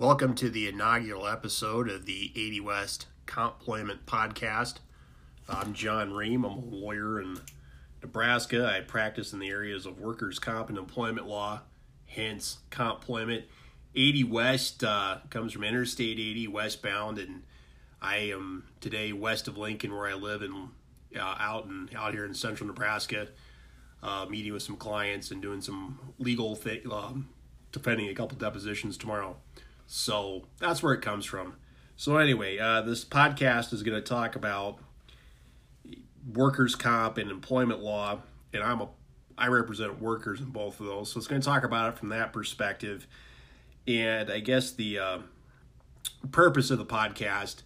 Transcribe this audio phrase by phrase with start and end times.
[0.00, 4.76] Welcome to the inaugural episode of the 80 West Complement Podcast.
[5.46, 6.36] I'm Jon Rehm.
[6.36, 7.38] I'm a lawyer in
[8.00, 8.66] Nebraska.
[8.66, 11.60] I practice in the areas of workers' comp and employment law,
[12.06, 13.44] hence Complement.
[13.94, 17.42] 80 West uh, comes from Interstate 80 westbound, and
[18.00, 20.70] I am today west of Lincoln, where I live, and
[21.14, 23.28] uh, out and out here in central Nebraska,
[24.02, 27.28] uh, meeting with some clients and doing some legal thing, um,
[27.70, 29.36] defending a couple depositions tomorrow.
[29.92, 31.56] So that's where it comes from.
[31.96, 34.78] So anyway, uh, this podcast is going to talk about
[36.32, 38.20] workers' comp and employment law,
[38.52, 38.88] and I'm a
[39.36, 42.10] I represent workers in both of those, so it's going to talk about it from
[42.10, 43.08] that perspective.
[43.88, 45.18] And I guess the uh,
[46.30, 47.62] purpose of the podcast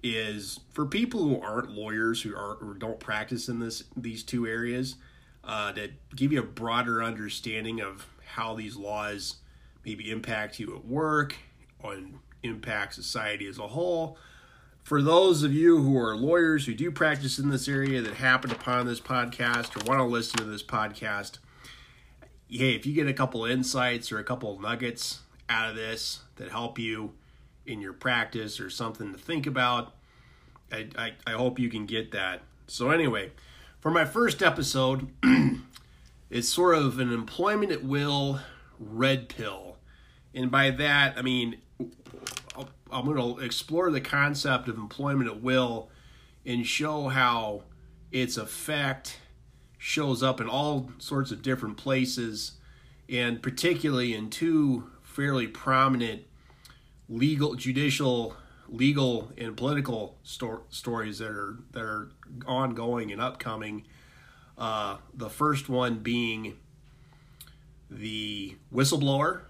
[0.00, 4.46] is for people who aren't lawyers who are or don't practice in this these two
[4.46, 4.94] areas
[5.42, 9.38] uh, to give you a broader understanding of how these laws
[9.84, 11.34] maybe impact you at work
[11.82, 14.18] and impact society as a whole.
[14.82, 18.50] For those of you who are lawyers who do practice in this area that happen
[18.50, 21.38] upon this podcast or want to listen to this podcast,
[22.48, 26.50] hey, if you get a couple insights or a couple nuggets out of this that
[26.50, 27.12] help you
[27.66, 29.94] in your practice or something to think about,
[30.72, 32.40] I, I, I hope you can get that.
[32.66, 33.32] So, anyway,
[33.80, 35.08] for my first episode,
[36.30, 38.40] it's sort of an employment at will
[38.78, 39.76] red pill.
[40.34, 41.58] And by that, I mean,
[42.90, 45.90] I'm going to explore the concept of employment at will
[46.46, 47.64] and show how
[48.10, 49.18] its effect
[49.76, 52.52] shows up in all sorts of different places,
[53.08, 56.22] and particularly in two fairly prominent
[57.08, 58.36] legal, judicial,
[58.68, 62.10] legal, and political sto- stories that are that are
[62.46, 63.84] ongoing and upcoming.
[64.56, 66.56] Uh, the first one being
[67.90, 69.42] the whistleblower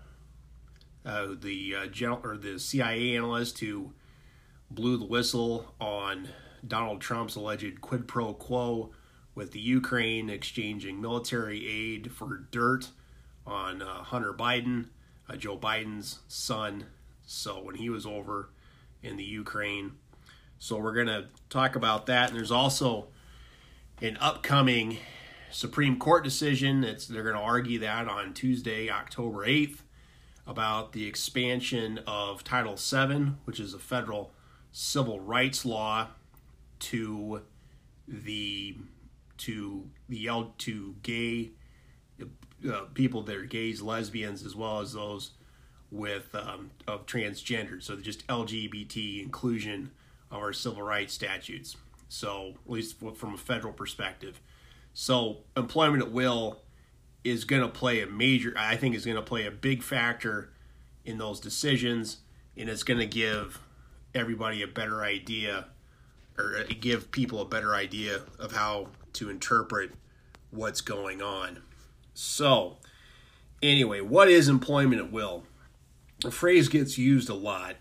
[1.09, 3.93] uh, the uh, general or the CIA analyst who
[4.71, 6.29] blew the whistle on
[6.67, 8.91] Donald Trump's alleged quid pro quo
[9.35, 12.91] with the Ukraine exchanging military aid for dirt
[13.47, 14.89] on uh, Hunter Biden,
[15.31, 16.85] uh, Joe Biden's son.
[17.25, 18.51] So when he was over
[19.03, 19.93] in the Ukraine,
[20.59, 22.29] so we're gonna talk about that.
[22.29, 23.07] And there's also
[24.03, 24.99] an upcoming
[25.51, 26.85] Supreme Court decision.
[26.85, 29.85] It's they're gonna argue that on Tuesday, October eighth
[30.49, 34.33] about the expansion of Title VII, which is a federal
[34.73, 36.09] civil rights law,
[36.81, 37.43] to
[38.09, 38.77] the
[39.37, 41.51] to the L to gay
[42.69, 45.33] uh, people that are gays, lesbians, as well as those
[45.91, 47.83] with um, of transgender.
[47.83, 49.91] So just LGBT inclusion
[50.31, 51.77] of our civil rights statutes.
[52.09, 54.41] So at least from a federal perspective.
[54.95, 56.63] So employment at will
[57.25, 60.51] is going to play a major, I think, is going to play a big factor
[61.05, 62.19] in those decisions,
[62.57, 63.61] and it's going to give
[64.15, 65.67] everybody a better idea
[66.39, 69.93] or uh, give people a better idea of how to interpret
[70.51, 71.63] what's going on.
[72.15, 72.77] So,
[73.63, 75.45] anyway, what is employment at will?
[76.21, 77.77] The phrase gets used a lot.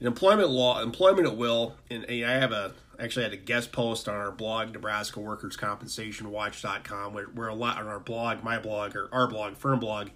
[0.00, 4.08] In employment law, employment at will, and I have a actually had a guest post
[4.08, 8.96] on our blog, Nebraska Workers Compensation Watch.com, where a lot on our blog, my blog,
[8.96, 10.08] or our blog, firm blog,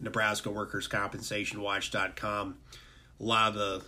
[0.00, 2.56] Nebraska Workers Compensation Watch.com.
[3.20, 3.84] A lot of the,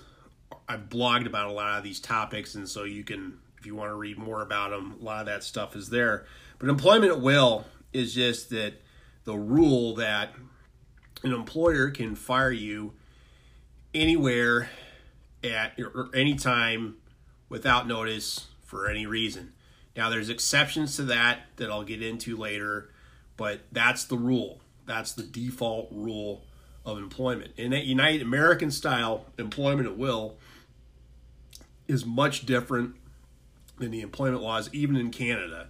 [0.69, 3.91] I've blogged about a lot of these topics, and so you can, if you want
[3.91, 6.27] to read more about them, a lot of that stuff is there.
[6.59, 8.75] But employment at will is just that
[9.25, 10.35] the rule that
[11.23, 12.95] an employer can fire you
[13.95, 14.71] anywhere
[15.43, 16.97] at or anytime
[17.51, 19.53] without notice for any reason.
[19.95, 22.91] Now, there's exceptions to that that I'll get into later,
[23.37, 24.63] but that's the rule.
[24.87, 26.45] That's the default rule
[26.87, 27.53] of employment.
[27.59, 30.39] In that United American style employment at will
[31.87, 32.95] is much different
[33.79, 35.69] than the employment laws, even in Canada.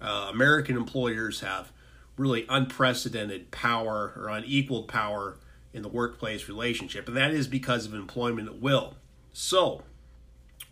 [0.00, 1.70] Uh, American employers have
[2.16, 5.38] really unprecedented power or unequaled power
[5.72, 8.96] in the workplace relationship, and that is because of employment at will.
[9.32, 9.82] So,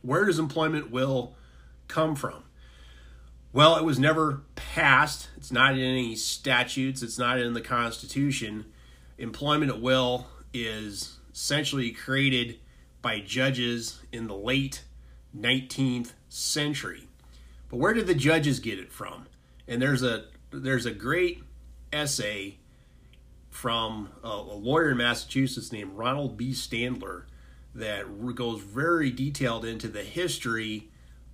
[0.06, 1.34] where does employment will
[1.88, 2.44] come from?
[3.52, 5.30] Well, it was never passed.
[5.36, 7.02] It's not in any statutes.
[7.02, 8.66] It's not in the Constitution.
[9.18, 12.58] Employment at will is essentially created
[13.02, 14.84] by judges in the late
[15.36, 17.08] 19th century.
[17.68, 19.26] But where did the judges get it from?
[19.66, 21.42] And there's a there's a great
[21.92, 22.58] essay
[23.50, 26.50] from a, a lawyer in Massachusetts named Ronald B.
[26.50, 27.24] Standler
[27.76, 30.88] that goes very detailed into the history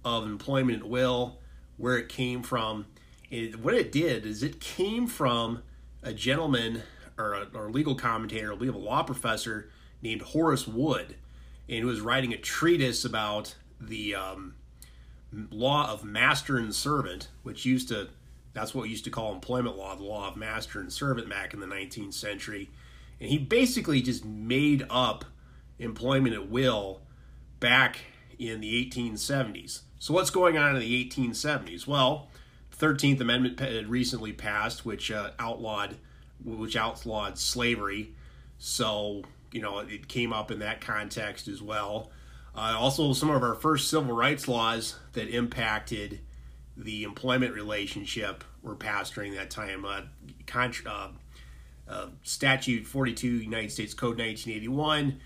[0.05, 1.39] of employment at will,
[1.77, 2.87] where it came from.
[3.31, 5.63] And what it did is it came from
[6.03, 6.83] a gentleman
[7.17, 9.71] or a, or legal commentator, a law professor
[10.03, 11.17] named Horace Wood,
[11.69, 14.55] and he was writing a treatise about the um,
[15.51, 18.09] law of master and servant, which used to
[18.55, 21.55] that's what we used to call employment law, the law of master and servant back
[21.55, 22.69] in the 19th century.
[23.19, 25.25] And he basically just made up
[25.83, 27.03] employment at will
[27.61, 27.99] back
[28.39, 29.83] in the 1870s.
[29.99, 31.87] So, what's going on in the 1870s?
[31.87, 32.29] Well,
[32.77, 35.97] 13th Amendment had recently passed, which uh, outlawed
[36.45, 38.15] which outlawed slavery.
[38.59, 42.11] So, you know, it came up in that context as well.
[42.55, 46.21] Uh, also, some of our first civil rights laws that impacted
[46.77, 49.85] the employment relationship were passed during that time.
[49.85, 50.03] Uh,
[50.47, 51.09] contra- uh,
[51.89, 55.21] uh, Statute 42, United States Code 1981,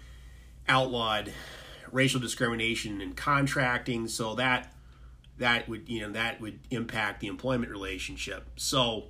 [0.68, 1.32] outlawed
[1.92, 4.72] racial discrimination in contracting, so that
[5.38, 8.48] that would you know that would impact the employment relationship.
[8.56, 9.04] So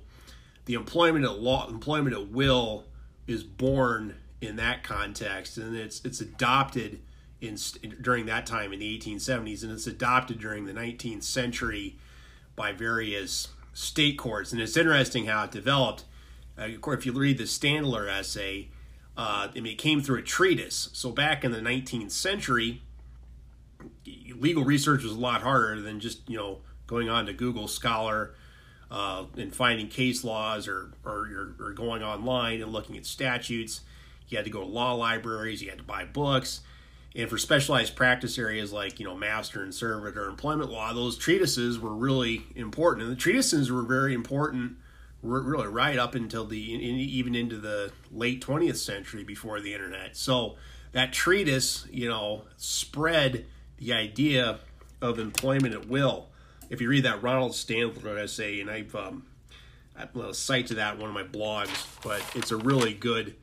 [0.65, 2.85] the employment at law, employment at will,
[3.25, 6.99] is born in that context, and it's it's adopted
[7.41, 7.57] in
[8.01, 11.97] during that time in the 1870s, and it's adopted during the 19th century
[12.55, 14.51] by various state courts.
[14.51, 16.03] And it's interesting how it developed.
[16.57, 18.69] Uh, of course, if you read the Standler essay,
[19.17, 20.89] uh, I mean, it came through a treatise.
[20.93, 22.83] So back in the 19th century,
[24.35, 28.35] legal research was a lot harder than just you know going on to Google Scholar
[28.91, 33.81] uh, and finding case laws or, or or going online and looking at statutes.
[34.27, 35.61] You had to go to law libraries.
[35.61, 36.61] You had to buy books.
[37.15, 41.17] And for specialized practice areas like, you know, master and servant or employment law, those
[41.17, 43.07] treatises were really important.
[43.07, 44.77] And the treatises were very important
[45.21, 50.15] really right up until the even into the late 20th century before the internet.
[50.15, 50.55] So
[50.91, 53.45] that treatise, you know, spread
[53.77, 54.59] the idea
[55.01, 56.29] of employment at will.
[56.69, 59.25] If you read that Ronald Standler essay, and I've um,
[59.97, 63.35] I will cite to that one of my blogs, but it's a really good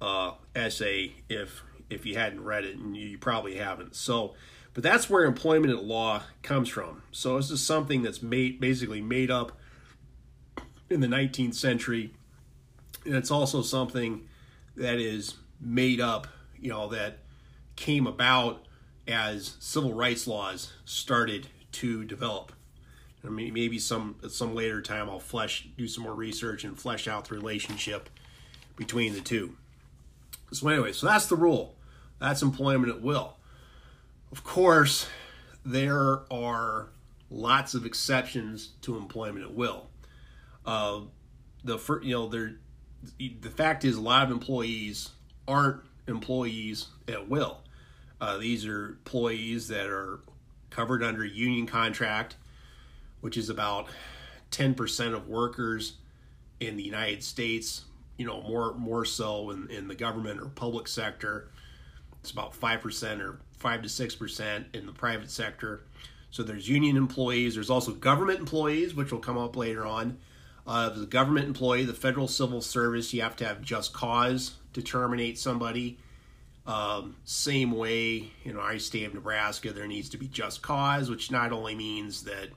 [0.00, 3.94] uh, essay if if you hadn't read it, and you probably haven't.
[3.94, 4.34] So,
[4.74, 7.02] but that's where employment at law comes from.
[7.10, 9.57] So this is something that's made basically made up
[10.90, 12.12] in the 19th century,
[13.04, 14.26] and it's also something
[14.76, 16.26] that is made up,
[16.60, 17.18] you know, that
[17.76, 18.64] came about
[19.06, 22.52] as civil rights laws started to develop.
[23.24, 26.78] I mean, maybe some at some later time I'll flesh do some more research and
[26.78, 28.08] flesh out the relationship
[28.76, 29.56] between the two.
[30.52, 31.74] So anyway, so that's the rule.
[32.20, 33.36] That's employment at will.
[34.32, 35.08] Of course,
[35.64, 36.88] there are
[37.30, 39.88] lots of exceptions to employment at will.
[40.68, 41.00] Uh,
[41.64, 42.56] the you know there,
[43.18, 45.08] the fact is a lot of employees
[45.48, 47.62] aren't employees at will.
[48.20, 50.20] Uh, these are employees that are
[50.68, 52.36] covered under union contract,
[53.22, 53.86] which is about
[54.50, 55.94] 10% of workers
[56.60, 57.86] in the United States,
[58.18, 61.48] you know, more more so in, in the government or public sector.
[62.20, 65.84] It's about 5% or 5 to 6% in the private sector.
[66.30, 67.54] So there's union employees.
[67.54, 70.18] There's also government employees, which will come up later on.
[70.68, 74.82] Uh, the government employee, the federal civil service, you have to have just cause to
[74.82, 75.98] terminate somebody.
[76.66, 81.30] Um, same way in our state of Nebraska, there needs to be just cause, which
[81.30, 82.50] not only means that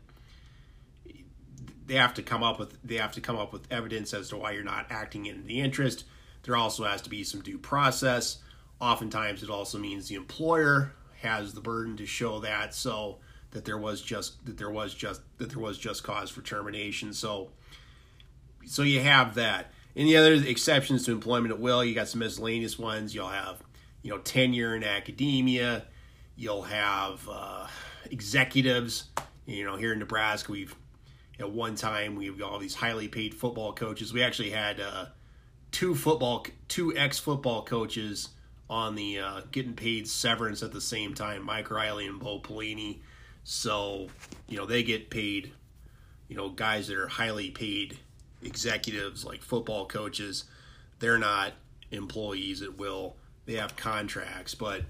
[1.86, 4.38] they have to come up with they have to come up with evidence as to
[4.38, 6.04] why you're not acting in the interest.
[6.44, 8.40] There also has to be some due process.
[8.82, 10.92] Oftentimes, it also means the employer
[11.22, 13.20] has the burden to show that so
[13.52, 17.14] that there was just that there was just that there was just cause for termination.
[17.14, 17.52] So,
[18.66, 19.72] so you have that.
[19.94, 23.14] The other exceptions to employment at will, you got some miscellaneous ones.
[23.14, 23.62] You'll have
[24.02, 25.86] you know tenure in academia.
[26.36, 27.68] You'll have uh,
[28.10, 29.06] executives.
[29.46, 30.76] You know, here in Nebraska, we've
[31.40, 34.14] at one time we've got all these highly paid football coaches.
[34.14, 35.08] We actually had uh,
[35.72, 38.30] two football, two ex football coaches
[38.70, 41.46] on the uh, getting paid severance at the same time.
[41.46, 43.00] Mike Riley and Bo Pelini.
[43.44, 44.08] So
[44.48, 45.52] you know they get paid.
[46.28, 48.00] You know, guys that are highly paid
[48.44, 50.46] executives like football coaches,
[51.00, 51.54] they're not
[51.92, 54.56] employees at will they have contracts.
[54.56, 54.84] But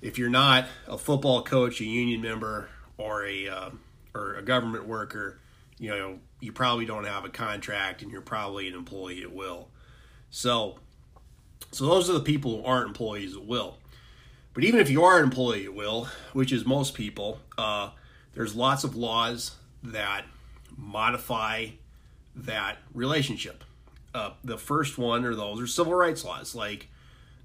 [0.00, 3.70] if you're not a football coach, a union member, or a uh,
[4.14, 5.38] or a government worker,
[5.78, 9.68] you know you probably don't have a contract, and you're probably an employee at will.
[10.30, 10.78] So,
[11.72, 13.78] so those are the people who aren't employees at will.
[14.52, 17.90] But even if you are an employee at will, which is most people, uh,
[18.34, 20.24] there's lots of laws that
[20.76, 21.68] modify
[22.36, 23.64] that relationship.
[24.14, 26.88] Uh, the first one are those are civil rights laws, like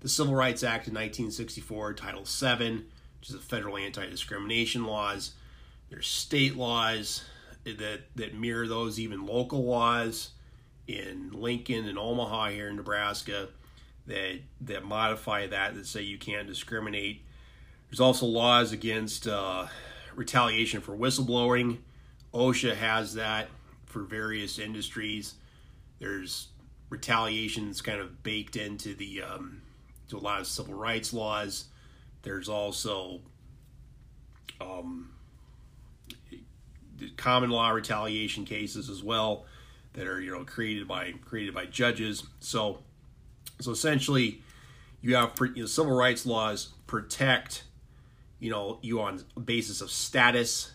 [0.01, 2.86] the Civil Rights Act of 1964, Title VII,
[3.19, 5.33] which is the federal anti-discrimination laws.
[5.89, 7.24] There's state laws
[7.63, 10.31] that that mirror those, even local laws
[10.88, 13.50] in Lincoln and Omaha here in Nebraska
[14.07, 17.24] that that modify that that say you can't discriminate.
[17.89, 19.67] There's also laws against uh,
[20.15, 21.77] retaliation for whistleblowing.
[22.33, 23.50] OSHA has that
[23.91, 25.36] for various industries.
[26.00, 26.48] There's
[26.89, 29.62] retaliations kind of baked into the um,
[30.10, 31.65] to a lot of civil rights laws.
[32.24, 33.21] There's also
[34.60, 35.13] um,
[37.17, 39.45] common law retaliation cases as well
[39.93, 42.24] that are you know created by created by judges.
[42.39, 42.79] So
[43.60, 44.41] so essentially,
[45.01, 47.63] you have you know, civil rights laws protect
[48.39, 50.71] you know you on basis of status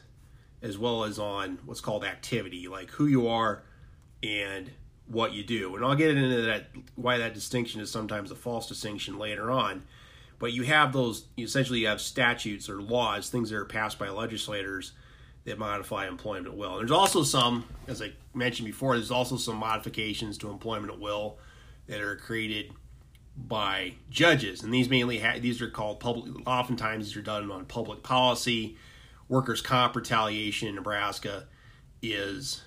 [0.62, 3.62] as well as on what's called activity, like who you are
[4.22, 4.70] and
[5.06, 5.76] what you do.
[5.76, 9.84] And I'll get into that why that distinction is sometimes a false distinction later on.
[10.38, 14.08] But you have those essentially you have statutes or laws, things that are passed by
[14.08, 14.92] legislators
[15.44, 16.76] that modify employment at will.
[16.76, 21.38] There's also some, as I mentioned before, there's also some modifications to employment at will
[21.86, 22.72] that are created
[23.36, 26.34] by judges, and these mainly ha- these are called public.
[26.46, 28.76] Oftentimes, these are done on public policy.
[29.28, 31.46] Workers' comp retaliation in Nebraska
[32.02, 32.62] is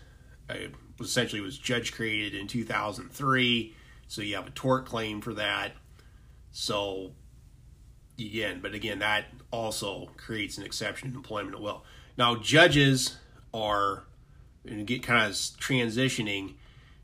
[0.49, 3.75] a, essentially was judge created in 2003,
[4.07, 5.73] so you have a tort claim for that.
[6.51, 7.11] So
[8.19, 11.85] again, but again, that also creates an exception to employment at will.
[12.17, 13.17] Now, judges
[13.53, 14.03] are,
[14.65, 16.55] and get kind of transitioning,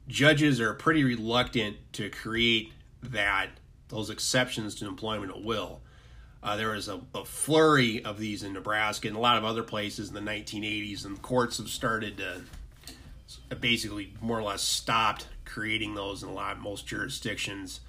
[0.07, 3.49] judges are pretty reluctant to create that
[3.89, 5.81] those exceptions to employment at will.
[6.45, 9.63] Uh, there was a, a, flurry of these in Nebraska and a lot of other
[9.63, 15.95] places in the 1980s, and courts have started to basically more or less stopped creating
[15.95, 17.79] those in a lot most jurisdictions.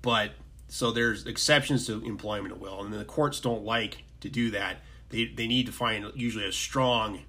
[0.00, 0.32] But
[0.66, 4.78] so there's exceptions to employment at will, and the courts don't like to do that
[5.14, 7.20] they they need to find usually a strong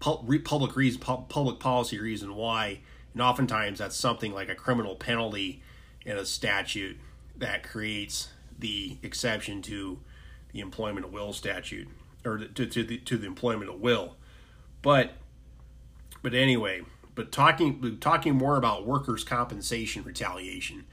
[0.00, 2.80] public reason, public policy reason why,
[3.12, 5.62] and oftentimes that's something like a criminal penalty
[6.04, 6.96] in a statute
[7.36, 8.30] that creates
[8.62, 9.98] the exception to
[10.52, 11.88] the employment at will statute
[12.24, 14.16] or to, to the to the employment at will.
[14.80, 15.12] But
[16.22, 16.82] but anyway,
[17.14, 20.86] but talking talking more about workers' compensation retaliation.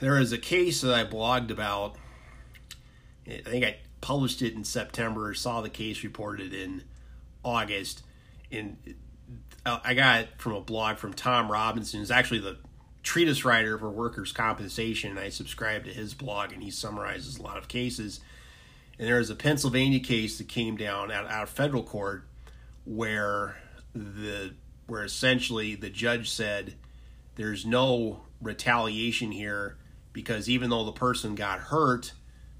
[0.00, 1.94] There is a case that I blogged about.
[3.28, 6.82] I think I published it in September, saw the case reported in
[7.44, 8.02] August,
[8.50, 8.76] and
[9.64, 12.56] uh, I got it from a blog from Tom Robinson, who's actually the
[13.02, 15.10] treatise writer for workers' compensation.
[15.10, 18.20] and I subscribe to his blog, and he summarizes a lot of cases.
[18.98, 22.24] And there was a Pennsylvania case that came down out, out of federal court
[22.84, 23.56] where
[23.94, 24.54] the
[24.86, 26.74] where essentially the judge said
[27.36, 29.76] there's no retaliation here
[30.12, 32.12] because even though the person got hurt,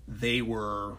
[0.06, 0.96] they were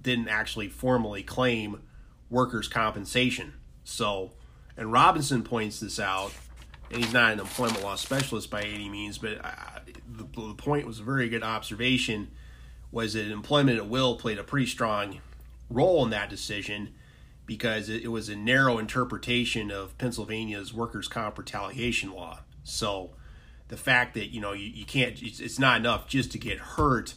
[0.00, 1.82] didn't actually formally claim
[2.28, 3.54] workers' compensation.
[3.84, 4.32] So,
[4.76, 6.32] and Robinson points this out,
[6.90, 10.86] and he's not an employment law specialist by any means, but uh, the, the point
[10.86, 12.28] was a very good observation
[12.92, 15.20] was that employment at will played a pretty strong
[15.68, 16.94] role in that decision
[17.44, 22.40] because it, it was a narrow interpretation of Pennsylvania's workers' comp retaliation law.
[22.64, 23.10] So,
[23.68, 26.58] the fact that you know you, you can't it's, it's not enough just to get
[26.58, 27.14] hurt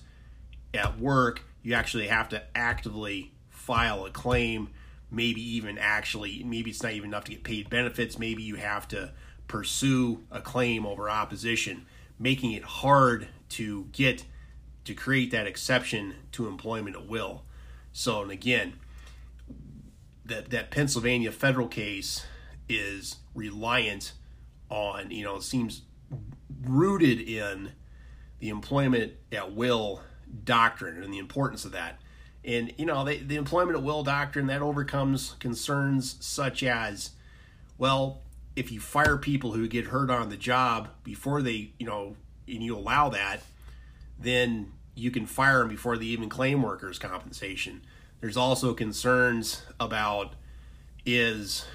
[0.73, 4.69] at work you actually have to actively file a claim
[5.11, 8.87] maybe even actually maybe it's not even enough to get paid benefits maybe you have
[8.87, 9.11] to
[9.49, 11.85] pursue a claim over opposition
[12.17, 14.23] making it hard to get
[14.85, 17.43] to create that exception to employment at will
[17.91, 18.73] so and again
[20.23, 22.25] that that Pennsylvania federal case
[22.69, 24.13] is reliant
[24.69, 25.81] on you know seems
[26.63, 27.71] rooted in
[28.39, 30.01] the employment at will
[30.43, 31.99] doctrine and the importance of that.
[32.45, 37.11] And you know, the employment at will doctrine that overcomes concerns such as,
[37.77, 38.21] well,
[38.59, 42.61] if you fire people who get hurt on the job before they, you know, and
[42.61, 43.41] you allow that,
[44.19, 47.81] then you can fire them before they even claim workers' compensation.
[48.19, 50.35] There's also concerns about
[51.05, 51.65] is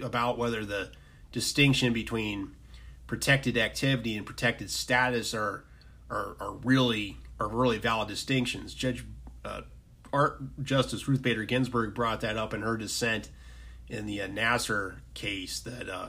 [0.00, 0.90] about whether the
[1.30, 2.56] distinction between
[3.06, 5.64] protected activity and protected status are
[6.10, 8.74] are, are really are really valid distinctions.
[8.74, 9.04] Judge
[9.44, 9.60] uh,
[10.12, 13.30] Art Justice Ruth Bader Ginsburg brought that up in her dissent
[13.90, 16.08] in the uh, Nassar case that uh,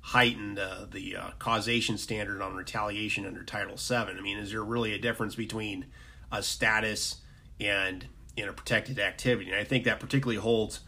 [0.00, 4.18] heightened uh, the uh, causation standard on retaliation under Title VII.
[4.18, 5.86] I mean, is there really a difference between
[6.30, 7.16] a status
[7.58, 9.50] and in a protected activity?
[9.50, 10.80] And I think that particularly holds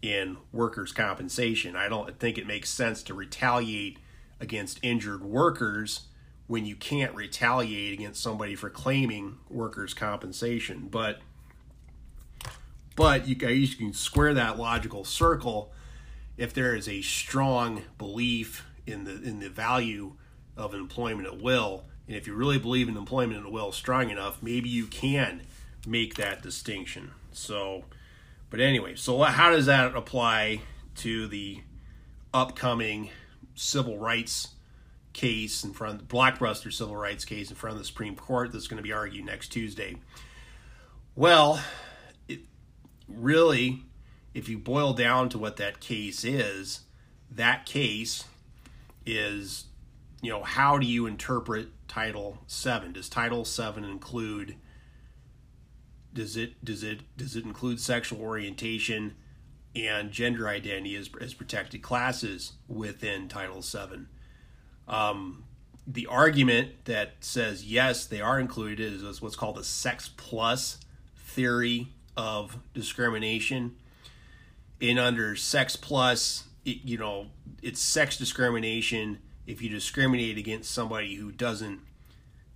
[0.00, 1.74] in workers' compensation.
[1.74, 3.98] I don't think it makes sense to retaliate
[4.38, 6.06] against injured workers
[6.46, 10.88] when you can't retaliate against somebody for claiming workers' compensation.
[10.90, 11.20] But
[12.96, 15.72] but you, you can square that logical circle
[16.40, 20.14] if there is a strong belief in the in the value
[20.56, 24.42] of employment at will And if you really believe in employment at will strong enough,
[24.42, 25.42] maybe you can
[25.86, 27.12] make that distinction.
[27.30, 27.84] So,
[28.48, 30.62] but anyway, so how does that apply
[30.96, 31.60] to the
[32.34, 33.10] upcoming
[33.54, 34.48] civil rights
[35.12, 38.50] case in front of the Blockbuster civil rights case in front of the Supreme Court
[38.50, 39.96] that's going to be argued next Tuesday?
[41.14, 41.62] Well,
[42.28, 42.40] it,
[43.06, 43.84] really,
[44.34, 46.80] if you boil down to what that case is,
[47.30, 48.24] that case
[49.04, 49.64] is,
[50.22, 52.92] you know, how do you interpret Title Seven?
[52.92, 54.56] Does Title Seven include
[56.12, 59.14] does it does it does it include sexual orientation
[59.76, 64.08] and gender identity as, as protected classes within Title Seven?
[64.88, 65.44] Um,
[65.86, 70.78] the argument that says yes, they are included is what's called the sex plus
[71.16, 73.76] theory of discrimination.
[74.80, 77.26] In under sex plus, it, you know,
[77.62, 81.80] it's sex discrimination if you discriminate against somebody who doesn't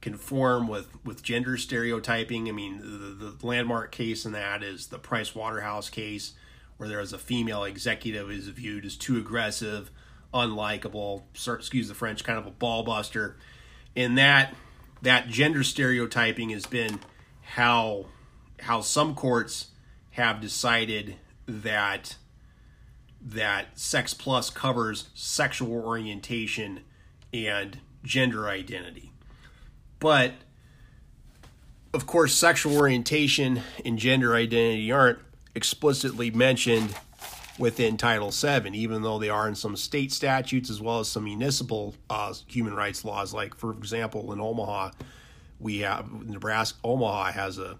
[0.00, 2.48] conform with with gender stereotyping.
[2.48, 6.32] I mean, the, the landmark case in that is the Price Waterhouse case,
[6.76, 9.90] where there was a female executive is viewed as too aggressive,
[10.32, 13.36] unlikable, excuse the French, kind of a ball buster.
[13.96, 14.54] And that
[15.02, 17.00] that gender stereotyping has been
[17.42, 18.06] how
[18.60, 19.68] how some courts
[20.12, 22.16] have decided that
[23.26, 26.80] that sex plus covers sexual orientation
[27.32, 29.12] and gender identity.
[29.98, 30.32] But
[31.94, 35.20] of course, sexual orientation and gender identity aren't
[35.54, 36.94] explicitly mentioned
[37.58, 41.24] within Title VII, even though they are in some state statutes as well as some
[41.24, 43.32] municipal uh, human rights laws.
[43.32, 44.90] Like, for example, in Omaha,
[45.60, 46.76] we have Nebraska.
[46.82, 47.76] Omaha has a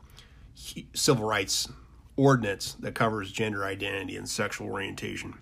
[0.94, 1.68] civil rights
[2.16, 5.35] ordinance that covers gender identity and sexual orientation.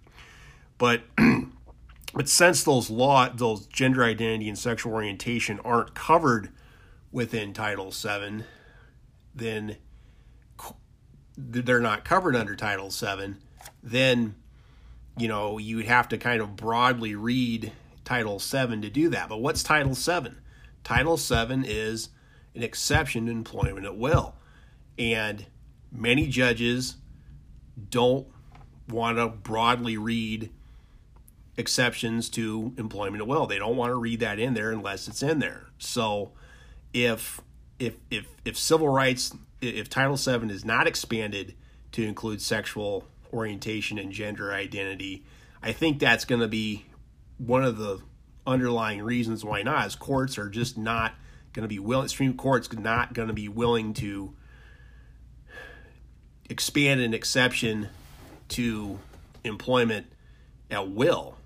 [0.78, 1.02] But
[2.14, 6.50] but since those law those gender identity and sexual orientation aren't covered
[7.10, 8.44] within Title VII,
[9.34, 9.76] then
[11.36, 13.34] they're not covered under Title VII.
[13.82, 14.34] Then
[15.16, 17.72] you know you would have to kind of broadly read
[18.04, 19.28] Title VII to do that.
[19.28, 20.34] But what's Title VII?
[20.84, 22.08] Title VII is
[22.54, 24.34] an exception to employment at will.
[24.98, 25.46] And
[25.92, 26.96] many judges
[27.90, 28.26] don't
[28.88, 30.50] want to broadly read
[31.56, 33.46] exceptions to employment at will.
[33.46, 35.68] They don't want to read that in there unless it's in there.
[35.78, 36.32] So
[36.92, 37.40] if
[37.78, 41.54] if if if civil rights if Title VII is not expanded
[41.92, 45.24] to include sexual orientation and gender identity,
[45.62, 46.86] I think that's going to be
[47.38, 48.00] one of the
[48.46, 49.86] underlying reasons why not.
[49.86, 51.14] Is courts are just not
[51.52, 52.08] going to be willing.
[52.08, 54.34] Supreme Court's not going to be willing to
[56.48, 57.88] expand an exception
[58.48, 58.98] to
[59.44, 60.06] employment
[60.70, 61.36] at will.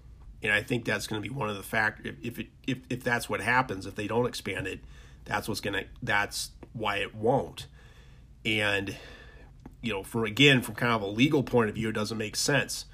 [0.43, 2.15] And I think that's going to be one of the factors.
[2.23, 4.81] If it, if if that's what happens, if they don't expand it,
[5.25, 7.67] that's what's going to that's why it won't.
[8.45, 8.97] And
[9.83, 12.37] you know, from again from kind of a legal point of view, it doesn't make
[12.37, 12.85] sense.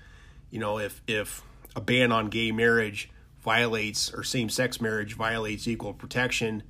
[0.51, 1.43] You know, if if
[1.75, 3.11] a ban on gay marriage
[3.43, 6.63] violates or same sex marriage violates equal protection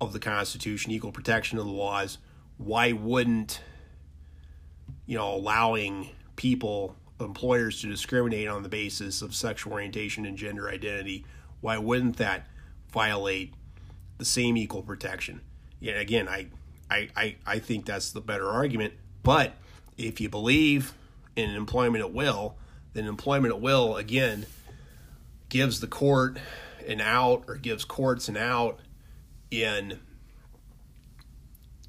[0.00, 2.18] of the Constitution, equal protection of the laws,
[2.58, 3.60] why wouldn't
[5.10, 10.70] you know, allowing people, employers to discriminate on the basis of sexual orientation and gender
[10.70, 11.26] identity,
[11.60, 12.46] why wouldn't that
[12.92, 13.52] violate
[14.18, 15.40] the same equal protection?
[15.80, 16.46] Yeah, again, I,
[16.88, 18.94] I, I, I think that's the better argument.
[19.24, 19.54] But
[19.98, 20.94] if you believe
[21.34, 22.54] in employment at will,
[22.92, 24.46] then employment at will, again,
[25.48, 26.38] gives the court
[26.86, 28.78] an out or gives courts an out
[29.50, 29.98] in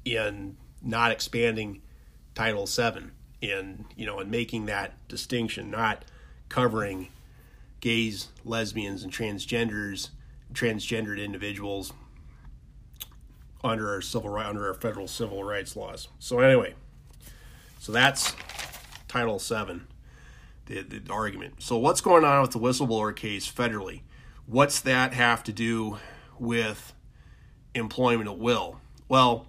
[0.04, 1.82] in not expanding
[2.34, 6.04] Title VII in you know in making that distinction, not
[6.48, 7.08] covering
[7.80, 10.10] gays, lesbians, and transgenders,
[10.54, 11.92] transgendered individuals
[13.64, 16.08] under our civil right, under our federal civil rights laws.
[16.18, 16.74] So anyway,
[17.78, 18.34] so that's
[19.08, 19.82] Title VII,
[20.66, 21.62] the, the argument.
[21.62, 24.02] So what's going on with the whistleblower case federally?
[24.46, 25.98] What's that have to do
[26.38, 26.92] with
[27.74, 28.80] employment at will?
[29.08, 29.46] Well,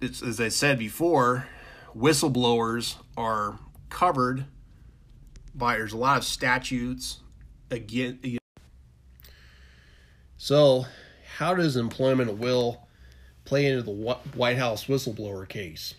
[0.00, 1.48] it's, as I said before,
[1.96, 3.58] whistleblowers are
[3.90, 4.44] covered
[5.54, 7.20] by there's a lot of statutes
[7.70, 8.38] again.
[10.36, 10.86] So,
[11.36, 12.88] how does employment will
[13.44, 13.90] play into the
[14.34, 15.94] White House whistleblower case?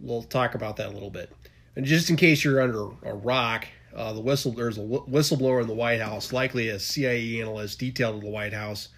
[0.00, 1.32] We'll talk about that a little bit.
[1.76, 5.68] And just in case you're under a rock, uh, the whistle there's a whistleblower in
[5.68, 8.88] the White House, likely a CIA analyst detailed to the White House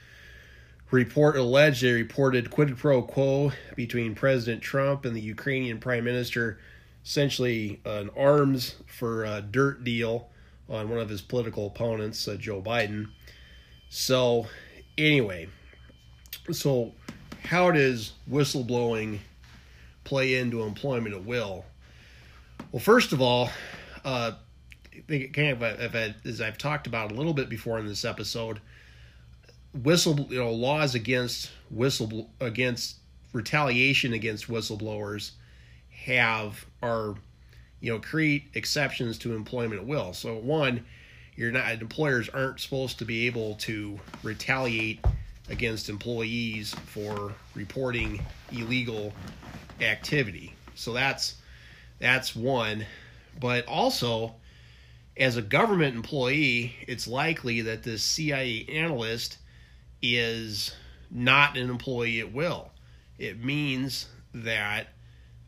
[0.91, 6.59] report alleged a reported quid pro quo between President Trump and the Ukrainian Prime Minister,
[7.05, 10.29] essentially an arms for a dirt deal
[10.69, 13.09] on one of his political opponents, uh, Joe Biden.
[13.89, 14.47] So,
[14.97, 15.49] anyway,
[16.53, 16.93] so
[17.45, 19.19] how does whistleblowing
[20.05, 21.65] play into employment at will?
[22.71, 23.51] Well, first of all,
[24.05, 24.33] uh,
[25.09, 25.63] kind of
[26.25, 28.61] as I've talked about a little bit before in this episode,
[29.73, 32.97] whistle you know laws against whistle against
[33.33, 35.33] retaliation against whistleblowers
[35.91, 37.15] have are
[37.81, 40.13] you know create exceptions to employment at will.
[40.13, 40.85] So one,
[41.37, 45.05] you're not employers aren't supposed to be able to retaliate
[45.49, 49.13] against employees for reporting illegal
[49.81, 50.55] activity.
[50.75, 51.37] So that's
[51.99, 52.87] that's one.
[53.39, 54.35] But also
[55.17, 59.39] as a government employee, it's likely that this CIA analyst
[60.03, 60.75] is
[61.11, 62.71] not an employee at will.
[63.19, 64.89] It means that,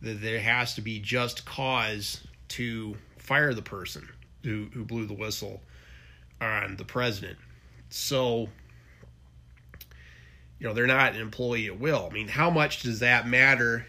[0.03, 4.09] that there has to be just cause to fire the person
[4.43, 5.61] who, who blew the whistle
[6.41, 7.39] on the president.
[7.89, 8.49] So,
[10.59, 12.09] you know, they're not an employee at will.
[12.11, 13.87] I mean, how much does that matter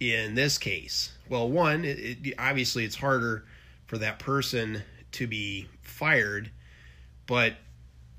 [0.00, 1.12] in this case?
[1.28, 3.44] Well, one, it, it, obviously it's harder
[3.86, 6.50] for that person to be fired,
[7.26, 7.54] but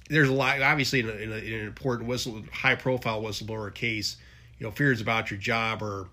[0.09, 0.61] there's a lot.
[0.61, 4.17] Obviously, in, a, in, a, in an important whistle, high-profile whistleblower case,
[4.59, 6.07] you know, fears about your job or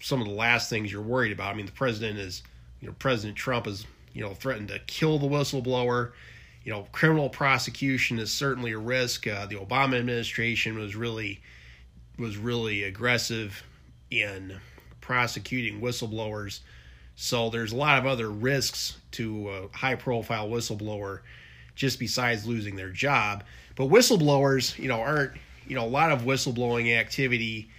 [0.00, 1.52] some of the last things you're worried about.
[1.52, 2.42] I mean, the president is,
[2.80, 6.12] you know, President Trump has, you know, threatened to kill the whistleblower.
[6.64, 9.26] You know, criminal prosecution is certainly a risk.
[9.26, 11.40] Uh, the Obama administration was really
[12.18, 13.62] was really aggressive
[14.10, 14.58] in
[15.00, 16.60] prosecuting whistleblowers.
[17.14, 21.20] So there's a lot of other risks to a high profile whistleblower
[21.76, 23.44] just besides losing their job.
[23.76, 25.32] But whistleblowers, you know, aren't,
[25.68, 27.70] you know, a lot of whistleblowing activity,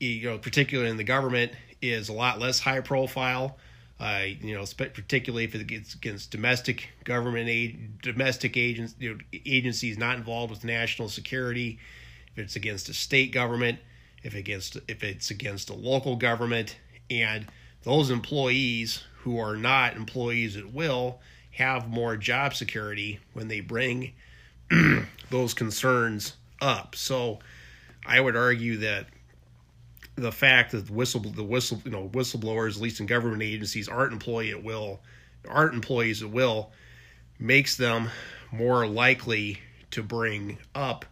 [0.00, 1.52] you know, particularly in the government,
[1.82, 3.58] is a lot less high profile.
[4.00, 9.20] Uh, you know, particularly if it gets against domestic government aid, domestic agents, you know,
[9.44, 11.80] agencies not involved with national security.
[12.32, 13.80] If it's against a state government,
[14.22, 16.76] if against if it's against a local government,
[17.10, 17.46] and
[17.82, 21.18] those employees who are not employees at will
[21.58, 24.12] have more job security when they bring
[25.30, 26.94] those concerns up.
[26.94, 27.40] So
[28.06, 29.06] I would argue that
[30.14, 33.88] the fact that the whistle the whistle you know whistleblowers at least in government agencies
[33.88, 35.00] aren't employee at will
[35.48, 36.72] aren't employees at will
[37.38, 38.08] makes them
[38.50, 39.60] more likely
[39.92, 41.04] to bring up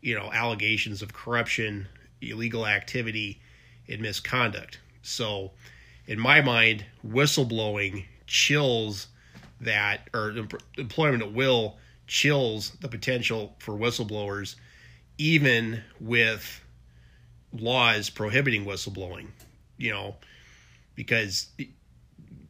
[0.00, 1.86] you know allegations of corruption
[2.20, 3.40] illegal activity
[3.88, 5.52] and misconduct so
[6.08, 9.06] in my mind whistleblowing chills
[9.62, 10.34] that or
[10.76, 14.56] employment at will chills the potential for whistleblowers
[15.18, 16.60] even with
[17.52, 19.26] laws prohibiting whistleblowing
[19.76, 20.14] you know
[20.94, 21.48] because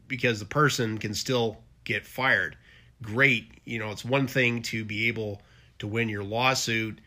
[0.09, 2.57] because the person can still get fired.
[3.03, 5.43] Great you know it's one thing to be able
[5.79, 7.01] to win your lawsuit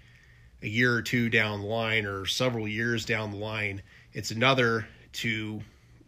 [0.61, 3.81] a year or two down the line or several years down the line.
[4.13, 5.61] It's another to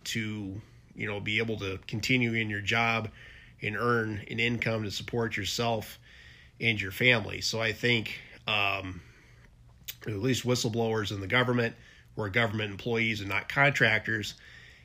[0.05, 0.61] to
[0.95, 3.09] you know be able to continue in your job
[3.61, 5.99] and earn an income to support yourself
[6.59, 9.01] and your family so i think um,
[10.07, 11.75] at least whistleblowers in the government
[12.15, 14.33] where government employees and not contractors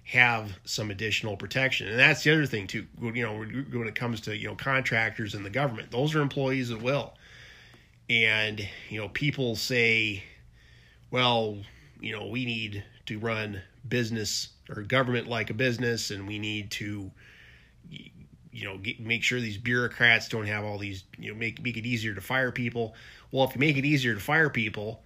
[0.05, 1.89] have some additional protection.
[1.89, 5.35] And that's the other thing too, you know, when it comes to, you know, contractors
[5.35, 7.15] in the government, those are employees at will.
[8.11, 10.23] And, you know, people say,
[11.11, 11.57] well,
[12.01, 16.71] you know, we need to run business or government like a business and we need
[16.73, 17.11] to
[18.53, 21.77] you know get, make sure these bureaucrats don't have all these you know make make
[21.77, 22.95] it easier to fire people
[23.31, 25.03] well if you make it easier to fire people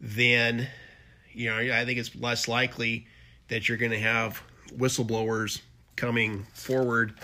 [0.00, 0.68] then
[1.32, 3.06] you know I think it's less likely
[3.48, 4.42] that you're going to have
[4.76, 5.60] whistleblowers
[5.96, 7.14] coming forward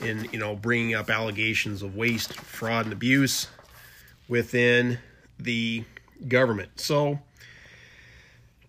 [0.00, 3.48] and you know bringing up allegations of waste, fraud, and abuse
[4.28, 4.98] within
[5.38, 5.84] the
[6.26, 6.80] government.
[6.80, 7.20] So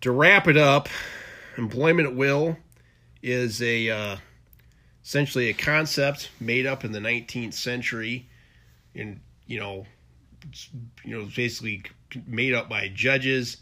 [0.02, 0.90] to wrap it up,
[1.58, 2.58] employment at will
[3.24, 4.18] is a uh,
[5.06, 8.28] essentially a concept made up in the 19th century,
[8.96, 9.86] and you know,
[11.04, 11.84] you know, basically
[12.26, 13.58] made up by judges,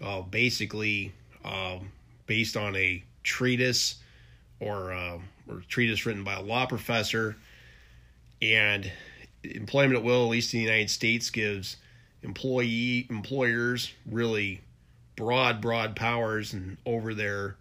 [0.00, 1.12] uh, basically
[1.44, 1.92] um,
[2.26, 3.96] based on a treatise
[4.58, 7.36] or uh, or treatise written by a law professor,
[8.42, 8.90] and
[9.44, 11.76] employment at will, at least in the United States, gives
[12.22, 14.60] employee employers really
[15.14, 17.56] broad broad powers and over their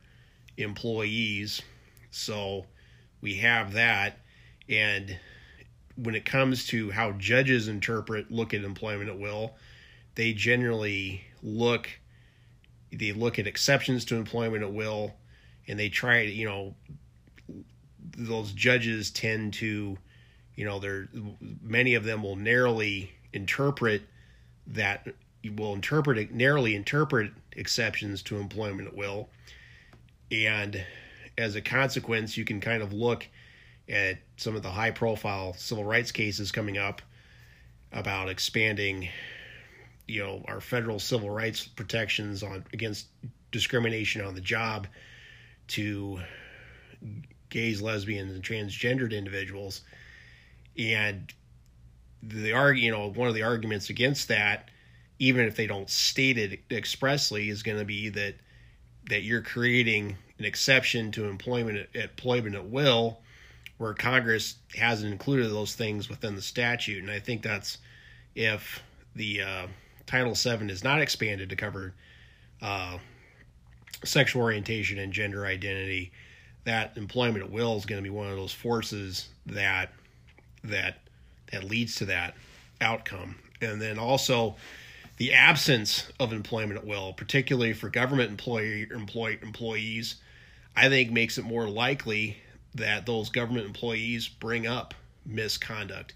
[0.57, 1.61] employees.
[2.11, 2.65] So
[3.21, 4.19] we have that,
[4.67, 5.17] and
[5.95, 9.55] when it comes to how judges interpret look at employment at will,
[10.15, 11.89] they generally look
[12.91, 15.13] they look at exceptions to employment at will
[15.67, 16.73] and they try to you know
[18.17, 19.97] those judges tend to
[20.55, 21.07] you know they're
[21.61, 24.01] many of them will narrowly interpret
[24.67, 25.07] that
[25.55, 29.29] will interpret narrowly interpret exceptions to employment at will,
[30.31, 30.83] and
[31.39, 33.27] as a consequence, you can kind of look
[33.87, 37.01] at some of the high profile civil rights cases coming up
[37.91, 39.09] about expanding
[40.07, 43.07] you know our federal civil rights protections on against
[43.51, 44.85] discrimination on the job
[45.67, 46.19] to
[47.49, 49.81] gays, lesbians, and transgendered individuals.
[50.77, 51.31] And
[52.21, 54.69] the you know, one of the arguments against that,
[55.19, 58.35] even if they don't state it expressly, is going to be that
[59.09, 63.19] that you're creating an exception to employment at, employment at will,
[63.77, 67.01] where Congress hasn't included those things within the statute.
[67.01, 67.77] And I think that's
[68.35, 68.81] if
[69.15, 69.67] the uh,
[70.05, 71.93] Title VII is not expanded to cover
[72.61, 72.97] uh,
[74.03, 76.11] sexual orientation and gender identity,
[76.65, 79.91] that employment at will is going to be one of those forces that
[80.63, 80.99] that
[81.51, 82.35] that leads to that
[82.81, 83.35] outcome.
[83.61, 84.55] And then also
[85.17, 90.15] the absence of employment at will, particularly for government employee employee employees,
[90.79, 92.37] I think makes it more likely
[92.75, 94.93] that those government employees bring up
[95.25, 96.13] misconduct.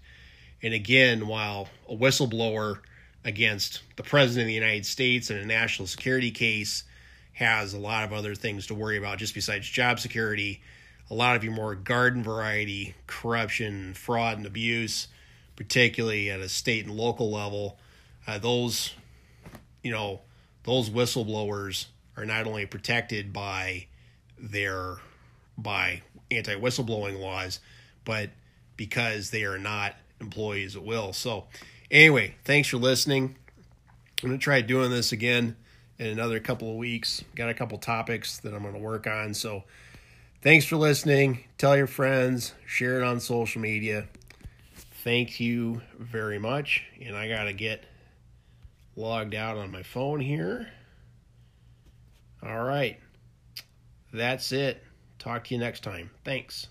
[0.62, 2.78] And again, while a whistleblower
[3.26, 6.84] against the president of the United States in a national security case
[7.34, 10.62] has a lot of other things to worry about just besides job security.
[11.10, 15.08] A lot of your more garden variety corruption, fraud, and abuse,
[15.56, 17.78] particularly at a state and local level,
[18.26, 18.94] uh, those,
[19.82, 20.22] you know,
[20.62, 21.84] those whistleblowers
[22.16, 23.88] are not only protected by
[24.50, 24.98] their
[25.56, 27.60] by anti whistleblowing laws,
[28.04, 28.30] but
[28.76, 31.12] because they are not employees at will.
[31.12, 31.46] So,
[31.90, 33.36] anyway, thanks for listening.
[34.22, 35.56] I'm going to try doing this again
[35.98, 37.22] in another couple of weeks.
[37.34, 39.34] Got a couple topics that I'm going to work on.
[39.34, 39.64] So
[40.42, 41.44] thanks for listening.
[41.58, 44.06] Tell your friends, share it on social media.
[45.02, 46.84] Thank you very much.
[47.02, 47.84] And I got to get
[48.96, 50.68] logged out on my phone here.
[52.42, 52.98] All right.
[54.14, 54.82] That's it.
[55.18, 56.10] Talk to you next time.
[56.24, 56.68] Thanks.